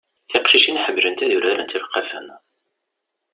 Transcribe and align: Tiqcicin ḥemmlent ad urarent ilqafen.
Tiqcicin 0.29 0.81
ḥemmlent 0.83 1.23
ad 1.25 1.31
urarent 1.37 1.75
ilqafen. 1.77 2.27